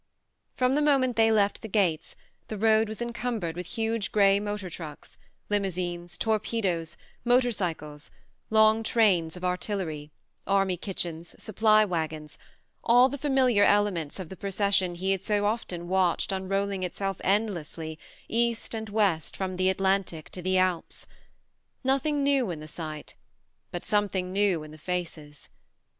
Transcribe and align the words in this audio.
From 0.55 0.73
the 0.73 0.81
moment 0.81 1.15
they 1.15 1.31
left 1.31 1.61
the 1.61 1.67
gates 1.67 2.15
the 2.47 2.57
road 2.57 2.87
was 2.87 3.03
encumbered 3.03 3.55
with 3.55 3.67
huge 3.67 4.11
grey 4.11 4.39
motor 4.39 4.67
trucks, 4.67 5.19
limousines, 5.47 6.17
torpedoes, 6.17 6.97
motor 7.23 7.51
cycles, 7.51 8.09
long 8.49 8.81
trains 8.81 9.37
of 9.37 9.43
artillery, 9.43 10.09
army 10.47 10.75
kitchens, 10.75 11.35
supply 11.37 11.85
wagons, 11.85 12.39
all 12.83 13.09
the 13.09 13.17
familiar 13.19 13.63
elements 13.63 14.19
of 14.19 14.29
the 14.29 14.35
pro 14.35 14.49
cession 14.49 14.95
he 14.95 15.11
had 15.11 15.23
so 15.23 15.45
often 15.45 15.87
watched 15.87 16.31
unrolling 16.31 16.81
itself 16.81 17.17
endlessly 17.23 17.99
east 18.27 18.73
and 18.73 18.89
west 18.89 19.37
from 19.37 19.55
the 19.55 19.69
Atlantic 19.69 20.31
to 20.31 20.41
the 20.41 20.57
Alps. 20.57 21.05
Nothing 21.83 22.23
new 22.23 22.49
in 22.49 22.59
the 22.59 22.67
sight 22.67 23.13
but 23.69 23.85
some 23.85 24.09
thing 24.09 24.33
new 24.33 24.63
in 24.63 24.71
the 24.71 24.79
faces 24.79 25.47